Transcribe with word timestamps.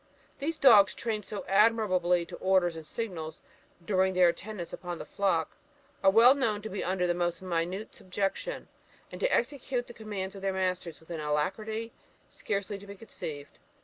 These 0.39 0.57
dogs, 0.57 0.95
trained 0.95 1.25
so 1.25 1.45
admirably 1.47 2.25
to 2.25 2.35
orders 2.37 2.75
and 2.75 2.87
signals 2.87 3.39
during 3.85 4.15
their 4.15 4.29
attendance 4.29 4.73
upon 4.73 4.97
the 4.97 5.05
flock, 5.05 5.55
are 6.03 6.09
well 6.09 6.33
known 6.33 6.63
to 6.63 6.69
be 6.71 6.83
under 6.83 7.05
the 7.05 7.13
most 7.13 7.43
minute 7.43 7.93
subjection, 7.95 8.67
and 9.11 9.21
to 9.21 9.31
execute 9.31 9.85
the 9.85 9.93
commands 9.93 10.33
of 10.35 10.41
their 10.41 10.53
masters 10.53 10.99
with 11.01 11.11
an 11.11 11.19
alacrity 11.19 11.91
scarcely 12.31 12.79
to 12.79 12.87
be 12.87 12.95
conceived. 12.95 13.59